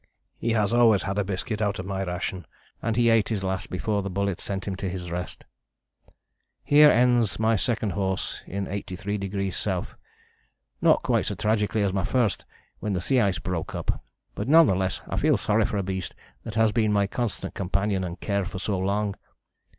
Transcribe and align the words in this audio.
He 0.35 0.53
has 0.53 0.73
always 0.73 1.03
had 1.03 1.19
a 1.19 1.23
biscuit 1.23 1.61
out 1.61 1.77
of 1.77 1.85
my 1.85 2.03
ration, 2.03 2.47
and 2.81 2.95
he 2.95 3.11
ate 3.11 3.29
his 3.29 3.43
last 3.43 3.69
before 3.69 4.01
the 4.01 4.09
bullet 4.09 4.41
sent 4.41 4.67
him 4.67 4.75
to 4.77 4.89
his 4.89 5.11
rest. 5.11 5.45
Here 6.63 6.89
ends 6.89 7.37
my 7.37 7.55
second 7.55 7.91
horse 7.91 8.41
in 8.47 8.65
83° 8.65 9.53
S., 9.79 9.97
not 10.81 11.03
quite 11.03 11.27
so 11.27 11.35
tragically 11.35 11.83
as 11.83 11.93
my 11.93 12.03
first 12.03 12.45
when 12.79 12.93
the 12.93 12.99
sea 12.99 13.19
ice 13.19 13.37
broke 13.37 13.75
up, 13.75 14.03
but 14.33 14.47
none 14.47 14.65
the 14.65 14.73
less 14.73 15.01
I 15.07 15.17
feel 15.17 15.37
sorry 15.37 15.65
for 15.65 15.77
a 15.77 15.83
beast 15.83 16.15
that 16.45 16.55
has 16.55 16.71
been 16.71 16.91
my 16.91 17.05
constant 17.05 17.53
companion 17.53 18.03
and 18.03 18.19
care 18.19 18.43
for 18.43 18.57
so 18.57 18.79
long. 18.79 19.13